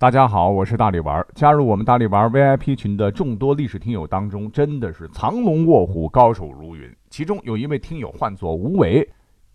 [0.00, 1.22] 大家好，我是大力丸。
[1.34, 6.90] 加入我们大力丸 VIP 群的众多历史听友当中，真的是藏龙卧虎，高手如云。
[7.10, 9.06] 其中有一位听友唤作吴为，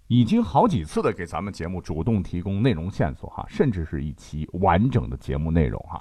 [0.06, 6.00] 已经好几次的给咱们节目主动提供内容线索哈，甚至是一期完整的节目内容哈。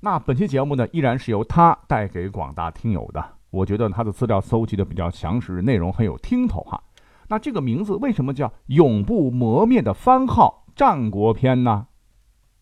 [0.00, 3.24] 那本期节目呢，依然是由他带给广大听友的。
[3.48, 6.78] 我觉得他的资料搜集的比较详实，内容很有听头哈。
[7.28, 11.86] 那这个名字为什么叫永不磨灭的番号战国篇呢？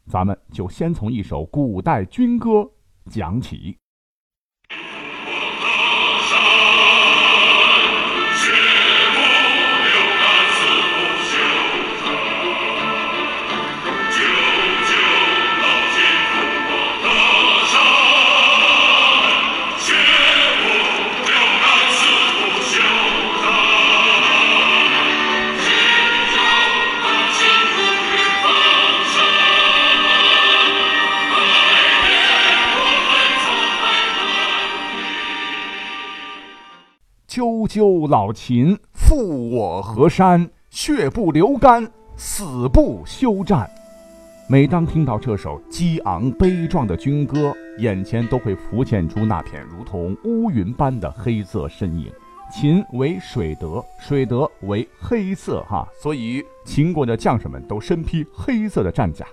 [0.08, 2.68] 咱们就先从一首古代军歌
[3.10, 3.76] 讲起。
[37.68, 43.70] 救老秦，负我河山，血不流干，死不休战。
[44.48, 52.10] 每当听到这首激昂悲壮的军歌，眼前都会浮现出那片如同乌云般的黑色身影。
[52.50, 59.26] 秦为水德，水德为黑色，哈，所以秦国的将士们都身披黑色的战甲。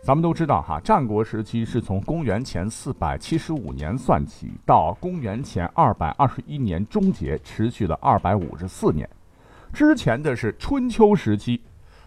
[0.00, 9.08] 咱们都知道哈，战国时期是从公元前四百七十五年算起，到公元前二百二十一年终结，持续了二百五十四年。
[9.70, 11.62] 之前的是春秋时期，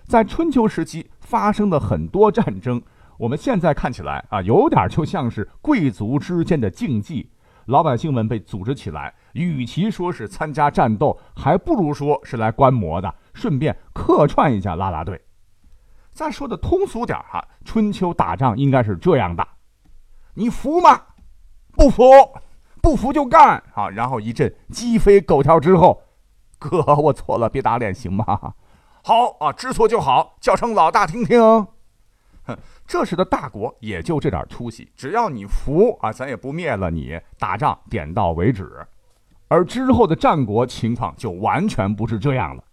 [0.05, 2.81] 在春秋时期发生的很多战争。
[3.17, 7.29] 我们现在看起来啊，有点就像是贵族之间的竞技，
[7.65, 15.21] 老百姓们被组织起来，与其说是参加战斗，还不如说是来观摩的，顺便客串一下拉拉队。
[16.11, 19.47] 再说的通俗点哈，春秋打仗应该是这样的：
[20.33, 21.01] 你服吗？
[21.73, 22.03] 不服，
[22.81, 23.89] 不服就干啊！
[23.89, 26.01] 然后一阵鸡飞狗跳之后，
[26.59, 28.25] 哥，我错了，别打脸行吗？
[29.03, 31.41] 好啊，知错就好，叫声老大听听。
[32.43, 38.85] 哼，这时的大国也就这点出息，只要你服啊，咱也不灭了你，打仗点到为止。
[39.47, 42.63] 而之后的战国情况就完全不是这样了。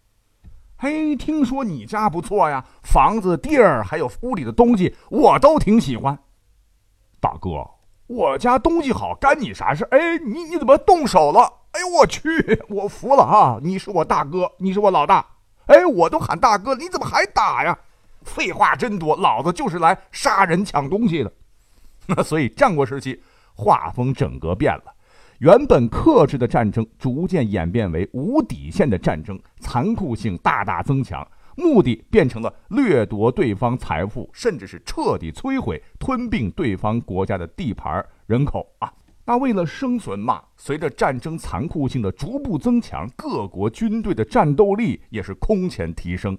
[0.81, 6.16] 嘿，听说你家不错呀，房子、地儿还有屋里的东西，我都挺喜欢。
[7.21, 7.69] 大哥，
[8.06, 9.84] 我家东西好，干你啥事？
[9.91, 11.53] 哎，你你怎么动手了？
[11.72, 12.22] 哎呦我去，
[12.71, 13.59] 我服了啊！
[13.61, 15.27] 你是我大哥，你是我老大。
[15.66, 17.77] 哎，我都喊大哥，你怎么还打呀？
[18.22, 21.33] 废话真多，老子就是来杀人抢东西的。
[22.06, 23.21] 那 所以战国时期
[23.53, 24.95] 画风整个变了。
[25.38, 31.25] 原本克制的战争，逐渐演变为无底线的战争，残酷性大大增强，
[31.56, 38.93] 目的变成了掠夺对方财富，甚至是彻底摧毁、吞并对方国家的地盘、人口啊！
[39.25, 46.37] 那为了生存嘛，随着战争残酷性的逐步增强，各国军队的战斗力也是空前提升，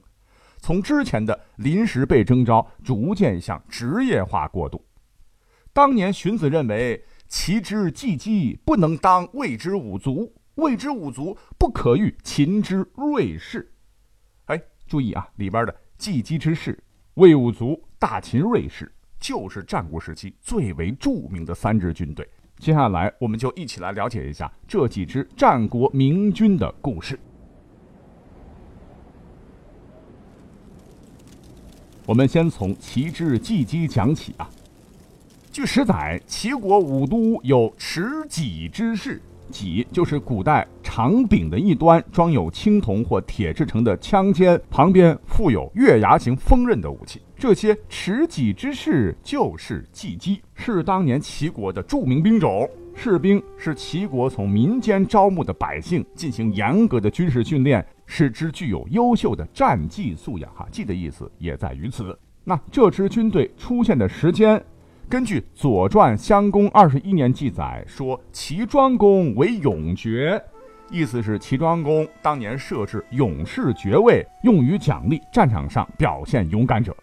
[0.58, 4.84] 从之前的临时被征召，逐渐向职业化过渡。
[5.72, 7.02] 当年荀子认为。
[7.30, 13.72] 其之既饥，不能当谓之五足；谓之五足，不可与秦之锐士。
[14.46, 22.28] 哎，注意啊，里边的季饥之士、魏武卒、大秦锐士，就是战国时期最为著名的三支军队。
[22.58, 27.18] 接下来，我们就一起来了解一下这几支战国明军的故事。
[32.08, 34.50] 我们先从齐之季饥讲起啊。
[35.52, 47.20] 据史载，齐国武都有持戟之士，戟就是古代长柄的一端装有青铜或铁制成的枪尖，旁边附有月牙形锋刃的武器。
[47.36, 52.70] 这些持戟之士就是骑击，是当年齐国的著名兵种。
[52.96, 60.52] 士兵是齐国从民间招募的百姓，进行严格的军事训练，使之具有优秀的战技素养。
[60.54, 62.18] 哈，技的意思也在于此。
[62.44, 64.62] 那这支军队出现的时间？
[65.10, 70.40] 根据《左传》襄公二十一年记载说，齐庄公为勇爵，
[70.92, 76.96] 意思是齐庄公当年设置勇士爵位，用于奖励战场上表现勇敢者。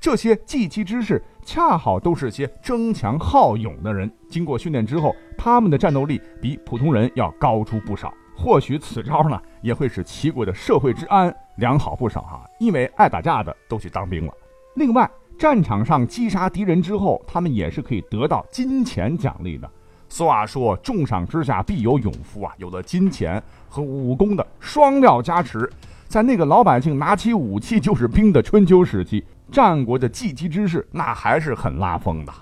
[0.00, 8.14] 这些祭旗之士恰好都是些争强好勇的人，经过训练之后，他们的战斗力比普通人要高出不少。
[8.36, 14.32] 或许此招呢，也会使齐国的社会治安良好不少哈，因为爱打架的都去当兵了。
[14.76, 15.10] 另外，
[15.40, 19.66] 战场上击杀敌人之后，他们也是可以得到金钱奖励的。
[20.06, 25.66] 俗话说：“重赏之下必有勇夫啊！”有了金钱和武功的双料加持，
[26.06, 32.32] 在那个老百姓拿起武器就是兵的春秋时期，战国的技击之士那还是很拉风的。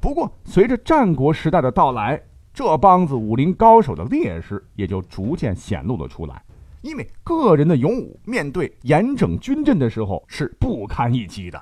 [0.00, 2.22] 不过，随着战国时代的到来，
[2.54, 6.40] 这帮子武林高手的劣势也就逐渐显露了出来。
[6.82, 11.60] 因为个人的勇武，面对严整军阵的时候是不堪一击的。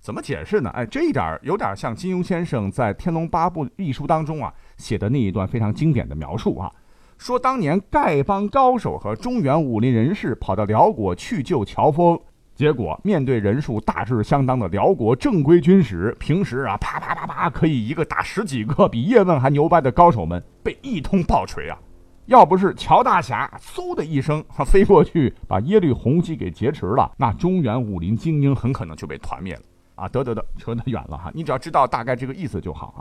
[0.00, 0.70] 怎么解释呢？
[0.70, 6.70] 哎，这一点有点像金庸先生在《天龙八部》一书当中啊写的那一段非常经典的描述啊，
[7.18, 12.18] 说当年丐帮高手和中原武林人士跑到辽国去救乔峰。
[12.54, 21.78] 结果，面对人数大致相当的辽国正规军时，平时啊啪啪啪啪可以一个打十几个，比叶问还牛掰的高手们，被一通暴锤啊！
[22.26, 29.62] 要不是乔大侠嗖的一声飞过去把耶律洪基给劫持了，那中原武林精英很可能就被团灭了
[30.02, 30.08] 啊！
[30.08, 33.00] 得得得，扯得远了哈，你只要知道大概这个意思就好啊。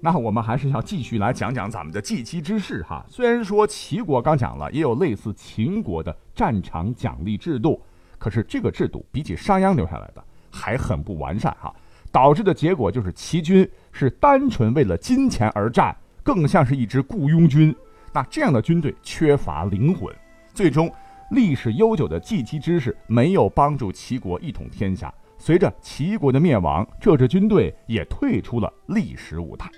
[0.00, 3.04] 那我们还是要继续来讲讲咱们的计期之事哈。
[3.08, 7.82] 虽然说齐国刚讲了，也有类似秦国的战场奖励制度。
[8.16, 10.22] 可是这个制度比起商鞅留下来的
[10.52, 11.74] 还很不完善哈，
[12.12, 17.74] 导致的结果就是齐军是单纯为了金钱而战，更像是一支雇佣军。
[18.12, 20.14] 那这样的军队缺乏灵魂，
[20.54, 20.88] 最终
[21.32, 25.12] 历史悠久的计期之势没有帮助齐国一统天下。
[25.40, 29.70] 随着齐国的灭亡，这支军队也退出了历史舞台。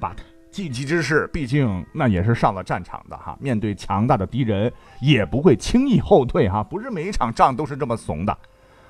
[0.00, 0.16] But
[0.50, 4.70] 计期之士，毕竟那也是上了战场的哈，面对强大的敌人
[5.00, 8.36] 也不会轻易后退哈，不是每一场仗都是这么怂的。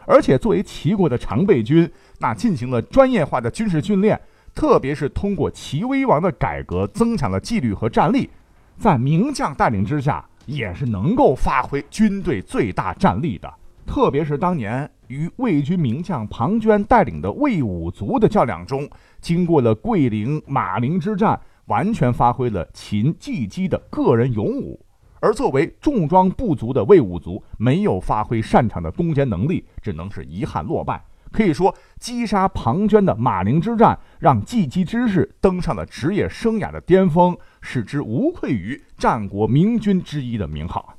[0.07, 4.19] 而且作为齐国的常备军，那进行了专业化的军事训练，
[4.55, 8.31] 特别是通过齐威王的改革，增强了纪律和战力，
[8.79, 13.53] 在名将带领之下，也是能够发挥军队最大战力的。
[13.89, 18.89] 特别是当年与魏军名将庞涓带领的魏武卒的较量中，
[19.21, 21.41] 经过了桂陵、马陵之战。
[21.69, 24.81] 完全发挥了秦季姬的个人勇武，
[25.21, 31.05] 而作为重装不足的魏武卒，没有发挥擅长的攻坚能力，只能是遗憾落败。
[31.31, 40.95] 可以说，击杀庞涓的马陵之战，让季姬之士登上了职业生涯的巅峰，使之无愧于战国明君之一的名号。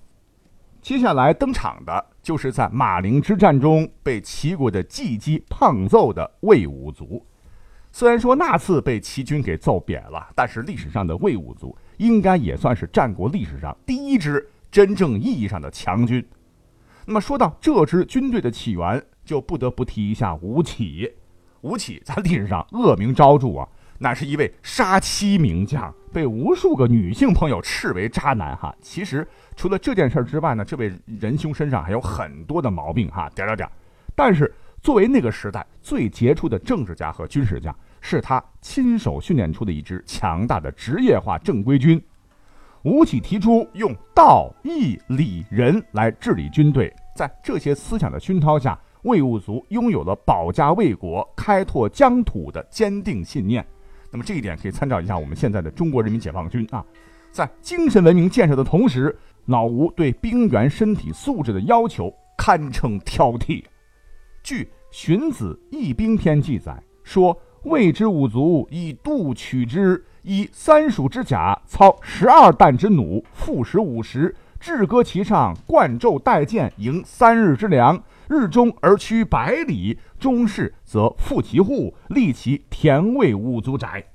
[0.84, 7.26] 接下来登场的就是在马陵之战中被齐国的季姬胖揍的魏武卒。
[7.92, 16.24] 虽然说那次被齐军给揍扁了，但是历史上的魏武卒应该也算是战国历史上第一支真正意义上的强军。
[17.06, 21.12] 那么说到这支军队的起源，就不得不提一下吴起。
[21.62, 23.68] 吴起在历史上恶名昭著啊，
[24.00, 28.76] 乃是一位杀妻名将，被无数个女性朋友斥为渣男哈。
[28.82, 33.70] 其实除了这件事之外呢，这位仁兄身上还有很多的毛病哈，点点点。
[34.16, 34.52] 但是。
[34.82, 42.02] 作为那个时代最杰出的政治家和军事家，是他亲手训练出的一支强大的职业化正规军。
[42.84, 53.68] 吴起提出用道义礼仁来治理军队，在这些思想的熏陶下，魏武卒拥有了保家卫国、开拓疆土的坚定信念。
[54.12, 56.84] 那么这一点可以参照一下我们现在的中国人民解放军啊，
[57.32, 59.16] 在精神文明建设的同时，
[59.46, 63.64] 老吴对兵员身体素质的要求堪称挑剔。
[64.42, 78.02] 据《荀子·义兵篇》记载说：“魏之五卒以度取之，以三蜀之甲，操十二担之弩，负食五十，至戈其上，贯胄带箭，迎三日之粮。
[78.30, 84.06] 日中而驱百里，中士则复其户，立其田为五卒宅。”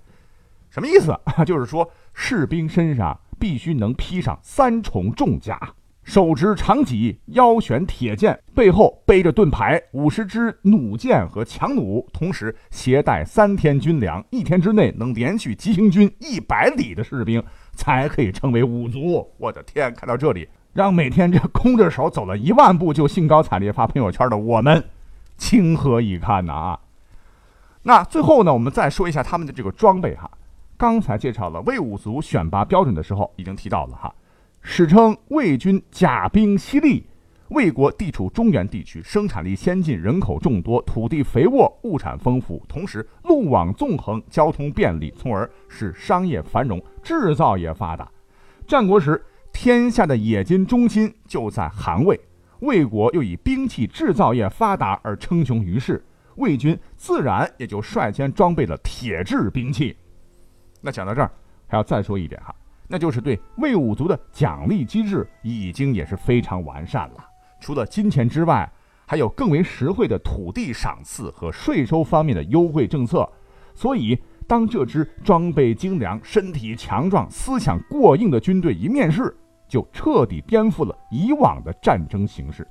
[0.70, 1.14] 什么意思？
[1.44, 5.74] 就是说，士兵身上必须能披上三重重甲。
[6.04, 17.42] 手执长戟，腰悬铁剑，背后背着盾牌，五十支弩箭和强弩，同时携带三天军粮，一天之内能连续急行军一百里的士兵，
[17.72, 19.26] 才可以称为五卒。
[19.38, 24.84] 我的天，看到这里，让每天这空着手走了一万步就兴高采烈发朋友圈的我们，
[25.36, 26.80] 情何以堪呐啊！
[27.84, 30.28] 那最后呢，我们再说一下他们的这个装备哈。
[30.76, 34.12] 刚才介绍了魏武卒选拔标准的时候，已经提到了哈。
[34.62, 37.06] 史称魏军甲兵犀利。
[37.48, 48.08] 魏国地处中原地区，生产力先进，人口众多，土地肥沃，物产丰富，同时路网纵横，交通便利，从而使商业繁荣，制造业发达。
[48.66, 49.22] 战国时，
[49.54, 52.20] 天下的冶金中心就在韩魏，
[52.58, 56.04] 魏国又以兵器制造业发达而称雄于世，
[56.36, 59.96] 魏军自然也就率先装备了铁制兵器。
[60.82, 61.30] 那讲到这儿，
[61.66, 62.54] 还要再说一点哈。
[62.86, 67.24] 那就是对魏武卒的奖励机制已经也是非常完善了。
[67.60, 68.70] 除了金钱之外，
[69.06, 73.26] 还有更为实惠的土地赏赐和税收方面的优惠政策。
[73.74, 79.34] 所以，当这支装备精良、身体强壮、思想过硬的军队一面世，
[79.68, 82.66] 就彻底颠覆了以往的战争形势。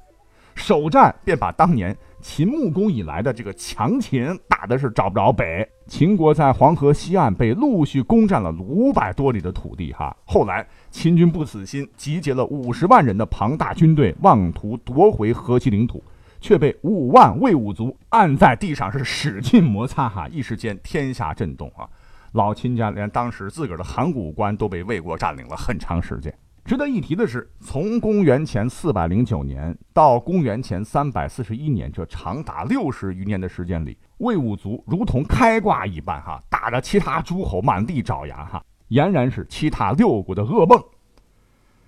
[0.56, 5.68] 首战便把当年秦穆公以来的这个强秦打的是找不着北。
[5.88, 10.16] 秦国在黄河西岸被陆续攻占了五百多里的土地，哈。
[10.26, 16.02] 后来秦军不死心，集结了五十万人的庞大军队，妄图夺回河西领土，
[16.40, 21.90] 却被五万魏武卒按在地上是使劲摩擦，哈，一时间天下震动啊！
[22.34, 26.32] 老秦家连当时自个儿的函谷关都被魏国占领了很长时间。
[26.66, 40.82] 值得一提的是，从公元前四百零九年到公元前三百四十一年，这长达六十余年的时间里，魏武卒如同开挂一般，哈，打着其他诸侯满地找牙，哈，俨然是其他六国的噩梦。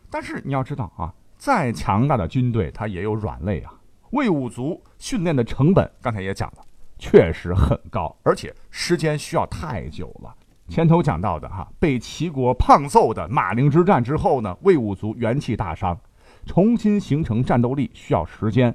[0.10, 3.74] 但是你要知道啊，再强大的军队，它也有软肋啊。
[4.12, 6.62] 魏武卒训练的成本，刚才也讲了，
[7.00, 10.36] 确实很高，而且时间需要太久了。
[10.68, 15.98] 前头讲到的哈，被齐国胖揍的马陵之战之后呢，魏武卒元气大伤，
[16.46, 18.74] 重新形成战斗力需要时间。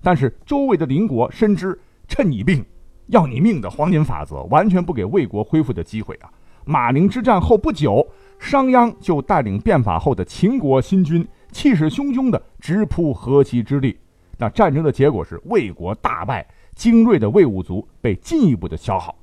[0.00, 2.64] 但是周围的邻国深知趁你病
[3.08, 6.30] 要你命的黄金法则，完全不给魏国恢复的机会啊。
[6.64, 8.06] 马陵之战后不久，
[8.38, 13.98] 商鞅就带领变法后的秦国新军，气势汹汹地直扑河西之地。
[14.38, 16.46] 那战争的结果是魏国大败，
[16.76, 19.16] 精锐的魏武卒被进一步的消耗。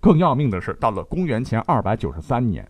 [0.00, 2.66] 更要命的是，到了公元前二百九十三年，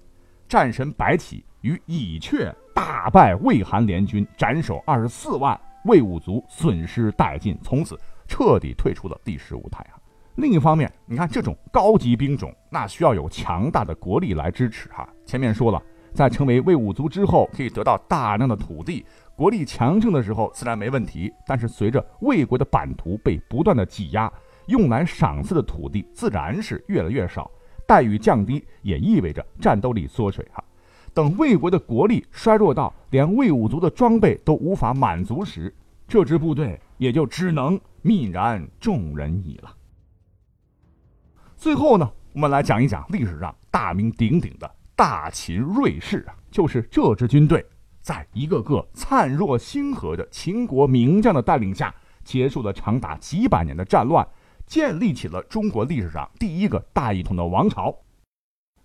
[0.49, 7.97] 战神白起与蚁阙大败魏韩联军，斩首二十四万，魏武卒损失殆尽，从此
[8.27, 9.97] 彻底退出了历史舞台啊。
[10.35, 15.09] 另一方面，你看这种高级兵种，那需要有强大的国力来支持哈。
[15.25, 15.81] 前面说了，
[16.13, 19.07] 在成为魏武卒之后，可以得到大量的土地，
[19.37, 21.33] 国力强盛的时候自然没问题。
[21.47, 24.33] 但是随着魏国的版图被不断的挤压。
[24.71, 27.51] 用来赏赐的土地自然是越来越少，
[27.87, 30.65] 待遇降低也意味着战斗力缩水哈。
[31.13, 35.75] 等魏国的国力衰弱到连魏武卒的装备都无法满足时，
[36.07, 39.75] 这支部队也就只能泯然众人矣了。
[41.57, 47.65] 最后呢，我们来讲一讲历史上大名鼎鼎的大秦瑞士啊，就是这支军队，
[48.01, 54.27] 在一个个灿若星河的秦国名将的带领下，结束了长达几百年的战乱。
[54.71, 57.93] 建立起了中国历史上第一个大一统的王朝。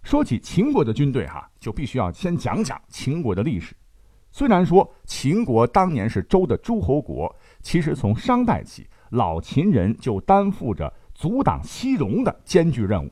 [0.01, 3.75] 说起秦国的军队，哈，就必须要先讲讲秦国的历史。
[4.31, 13.11] 虽然说秦国当年是周的诸侯国，其实从商代起，老秦人就担负着阻挡西戎的艰巨任务。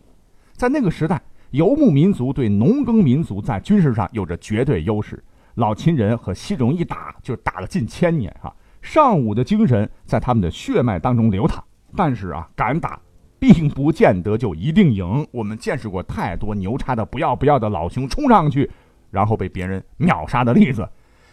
[0.53, 5.23] 在那个时代，游牧民族对农耕民族在军事上有着绝对优势。
[5.55, 8.51] 老秦人和西戎一打就打了近千年，哈，
[8.81, 11.63] 尚武的精神在他们的血脉当中流淌。
[11.95, 12.99] 但是啊，敢打，
[13.39, 15.27] 并不见得就一定赢。
[15.31, 18.69] 我们见识过太多牛叉的不要不要的老兄冲上去，
[19.11, 20.87] 然后被别人秒杀的例子。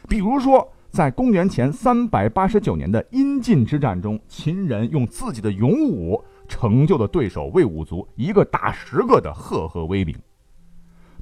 [0.09, 10.17] 比如说，在公元前三百八十九年的阴晋之战中，秦人用自己的勇武成就了对手魏武卒一个打十个的赫赫威名。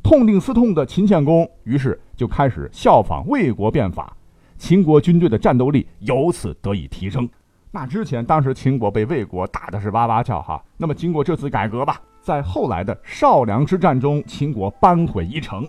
[0.03, 4.17] 痛定思痛的秦献公，于是就开始效仿魏国变法，
[4.57, 7.29] 秦国军队的战斗力由此得以提升。
[7.71, 10.63] 那之前，当时秦国被魏国打的是哇哇叫哈。
[10.77, 15.65] 那么经过这次改革吧，在后来的少梁之战中，秦国扳回一城，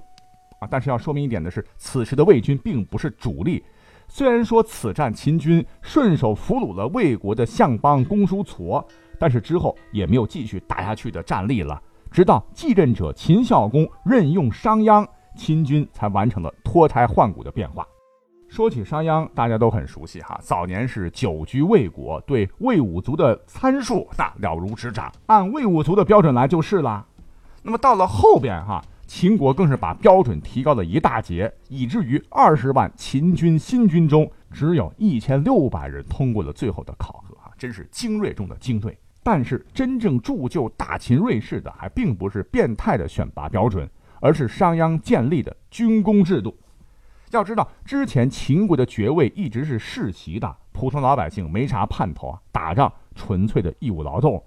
[0.60, 3.64] 啊，但是要说明一点的是，此时的魏军并不是主力。
[4.08, 8.84] 虽然说此战秦军顺手俘虏了魏国的相邦公叔痤，
[9.20, 11.80] 但是之后也没有继续打下去的战力了。
[12.10, 17.86] 直到继任者秦孝公任用商鞅，秦军才完成了脱胎换骨的变化。
[18.50, 20.38] 说起商鞅，大家都很熟悉哈。
[20.42, 27.06] 早年是久居魏国，对魏武卒的参数那了如指掌，按魏武卒的标准来就是了。
[27.62, 38.98] 那么到了后边哈，秦国更是把标准提高了一大截，以至于二十万秦军新军中，只有一千六百人通过了最后的考核哈，真是精锐中的精锐。
[39.22, 43.88] 但是真正铸就大秦瑞士的，还并不是变态的选拔标准，
[44.20, 46.58] 而是商鞅建立的军功制度。
[47.32, 52.40] 要知道，之前秦国的爵位一直是世袭的，普通老百姓没啥盼头啊。
[52.52, 54.44] 打仗纯粹的义务劳动，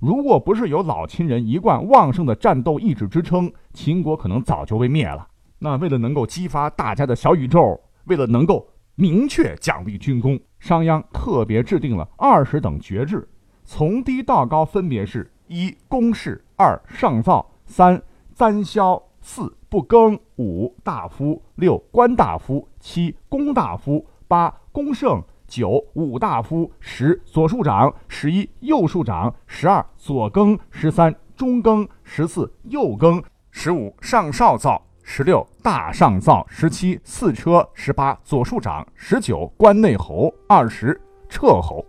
[0.00, 5.26] 如果不是有老秦人一贯旺盛的战斗意志支撑，秦国可能早就被灭了。
[5.58, 13.28] 那为了能够激发大家的小宇宙，为了能够明确奖励军功，商鞅特别制定了二十等爵制，
[13.64, 18.02] 从低到高分别是：一公事，二上造，三
[18.34, 19.02] 簪绡。
[19.22, 41.84] 四不更，五大夫，六官大夫，七公大夫，八公胜，九武大夫，十左庶长，十一右庶长，十二左更，十三中更，十四右更，十五上少造，十六大上造，十七四车，十八左庶长，十九关内侯，二十彻侯。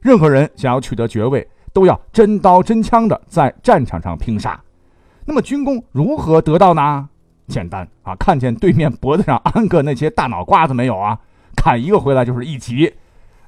[0.00, 4.58] 任何人想要取得爵位，都要真刀真枪的在战场上拼杀。
[5.26, 7.08] 那么军功如何得到呢？
[7.48, 11.18] 简单啊，看见对面脖子上安个那些大脑瓜子没有啊？
[11.56, 12.92] 砍一个回来就是一级，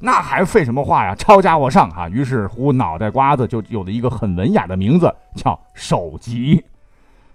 [0.00, 1.14] 那还废什么话呀？
[1.14, 2.08] 抄家伙上啊！
[2.08, 6.64] 于是乎，脑袋瓜子就有了一个很文雅的名字，叫首级。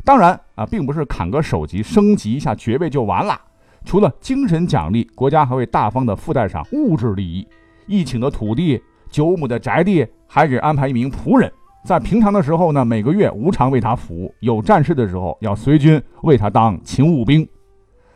[0.03, 3.39] 当然啊，并不是砍个首级升级一下爵位就完了。
[3.85, 7.47] 除了精神奖励，国家还会大方的附带上物质利益，
[7.88, 11.51] 一顷的土地、九亩的宅地，还给安排一名仆人。
[11.84, 17.46] 在平常的时候呢，每个月无偿为他服务；有战事的时候，要随军为他当勤务兵。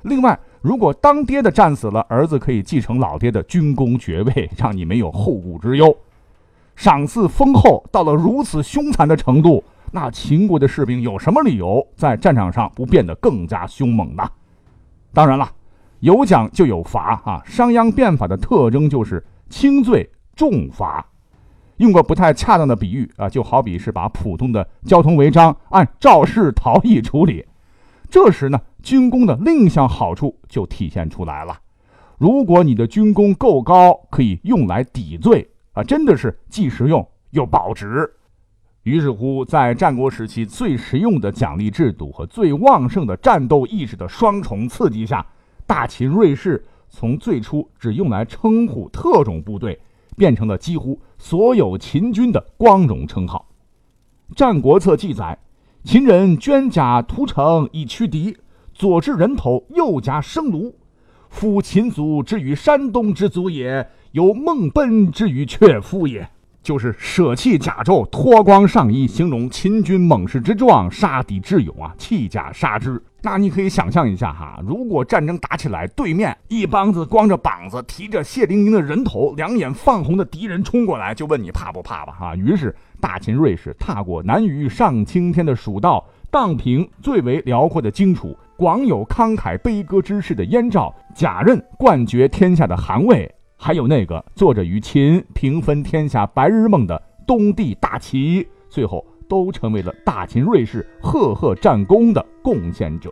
[0.03, 5.95] 另外，如果当爹的战死了，儿子可以继承老爹的军功爵位，让你没有后顾之忧。
[6.77, 14.23] 赏赐丰厚到了如此凶残的程度，那秦国的士兵有什么理由在战场上不变得更加凶猛呢？
[15.11, 15.49] 当然了，
[15.99, 17.41] 有奖就有罚啊！
[17.43, 21.05] 商鞅变法的特征就是轻罪重罚。
[21.77, 27.45] 用个不太恰当的比喻啊，就好比是把普通的交通违章按肇事逃逸处理。
[28.09, 31.59] 这时呢，军功的另一项好处就体现出来了。
[32.17, 38.09] 如果你的军功够高，可以用来抵罪啊，真的是既实用又保值。
[38.83, 45.23] 于是乎，在战国时期最实用的奖励制度和最旺盛的战斗意识的双重刺激下，
[45.67, 49.77] 大秦瑞士从最初只用来称呼特种部队。
[50.17, 53.47] 变成了几乎所有秦军的光荣称号。
[54.35, 55.37] 《战国策》记载
[55.85, 58.35] ：“秦人捐甲屠城以驱敌，
[58.73, 60.75] 左置人头，右夹生炉。
[61.29, 66.29] 夫秦族之于山东之族也，有孟奔之于阙夫也。”
[66.67, 71.95] 就是舍弃甲胄，脱光上衣，形容秦军猛士之壮，杀敌之勇啊！
[71.97, 73.01] 弃甲杀之。
[73.21, 82.11] 那你可以想象一下哈，如果战争打起来，对面一帮子光着膀子、提着血淋淋的人头、两眼放红的敌人冲过来，就问你怕不怕吧？
[82.11, 82.35] 哈！
[82.35, 93.33] 于是大秦瑞士踏过南隅上青天的蜀道，荡平最为辽阔的荆楚，广有慷慨悲歌之士的燕赵，假任冠绝天下的韩魏。
[93.57, 103.11] 还有那个坐着与秦平分天下白日梦的东帝大齐，最后都成为了大秦瑞士赫赫战功的贡献者。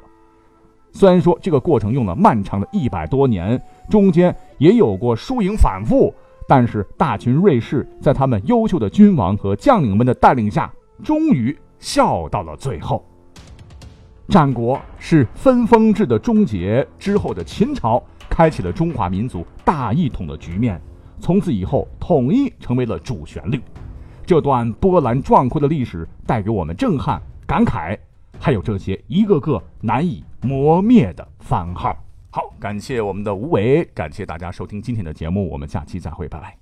[0.92, 6.14] 虽然说这个过程用了漫长的一百多年，中间也有过输赢反复，
[6.48, 10.72] 但是大秦瑞士在他们优秀的君王和将领们的带领下，
[11.04, 13.04] 终于笑到了最后。
[14.30, 18.02] 战国是分封制的终结之后的秦朝。
[18.30, 20.80] 开启了中华民族大一统的局面，
[21.20, 23.62] 从此以后，统一成为了主旋律。
[24.26, 27.98] 这段波澜壮阔的历史带给我们震撼、感慨，
[28.40, 31.96] 还有这些一个个难以磨灭的番号。
[32.32, 36.58] 好，感谢我们的吴伟，感谢大家收听今天的节目，我们下期再会，拜拜。